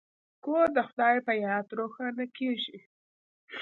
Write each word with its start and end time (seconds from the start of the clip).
کور 0.43 0.67
د 0.77 0.79
خدای 0.89 1.15
په 1.27 1.33
یاد 1.45 1.65
روښانه 1.79 2.25
کیږي. 2.37 2.77